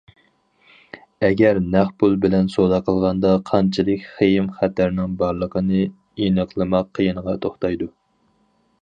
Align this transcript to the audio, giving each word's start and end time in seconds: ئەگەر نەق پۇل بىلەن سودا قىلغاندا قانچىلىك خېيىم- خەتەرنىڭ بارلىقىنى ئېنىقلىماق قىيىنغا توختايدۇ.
ئەگەر 1.27 1.59
نەق 1.75 1.91
پۇل 2.03 2.15
بىلەن 2.23 2.49
سودا 2.55 2.79
قىلغاندا 2.89 3.35
قانچىلىك 3.51 4.09
خېيىم- 4.17 4.51
خەتەرنىڭ 4.61 5.15
بارلىقىنى 5.23 5.87
ئېنىقلىماق 5.91 6.95
قىيىنغا 7.01 7.41
توختايدۇ. 7.47 7.95